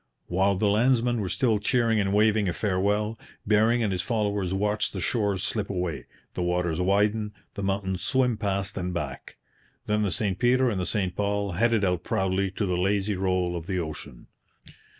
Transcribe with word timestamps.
While 0.25 0.55
the 0.55 0.65
landsmen 0.67 1.21
were 1.21 1.29
still 1.29 1.59
cheering 1.59 1.99
and 1.99 2.11
waving 2.11 2.49
a 2.49 2.53
farewell, 2.53 3.19
Bering 3.45 3.83
and 3.83 3.91
his 3.91 4.01
followers 4.01 4.51
watched 4.51 4.93
the 4.93 4.99
shores 4.99 5.43
slip 5.43 5.69
away, 5.69 6.07
the 6.33 6.41
waters 6.41 6.81
widen, 6.81 7.35
the 7.53 7.61
mountains 7.61 8.01
swim 8.01 8.35
past 8.35 8.75
and 8.79 8.95
back. 8.95 9.37
Then 9.85 10.01
the 10.01 10.09
St 10.09 10.39
Peter 10.39 10.71
and 10.71 10.81
the 10.81 10.87
St 10.87 11.15
Paul 11.15 11.51
headed 11.51 11.85
out 11.85 12.03
proudly 12.03 12.49
to 12.49 12.65
the 12.65 12.79
lazy 12.79 13.15
roll 13.15 13.55
of 13.55 13.67
the 13.67 13.77
ocean. 13.77 14.25